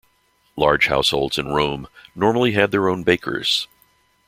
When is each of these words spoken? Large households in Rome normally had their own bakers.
Large 0.55 0.87
households 0.87 1.37
in 1.37 1.49
Rome 1.49 1.87
normally 2.15 2.53
had 2.53 2.71
their 2.71 2.89
own 2.89 3.03
bakers. 3.03 3.67